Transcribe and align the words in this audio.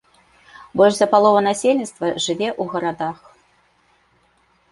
Больш 0.79 0.95
за 0.99 1.07
палову 1.11 1.39
насельніцтва 1.49 2.07
жыве 2.27 2.49
ў 2.61 2.63
гарадах. 2.73 3.19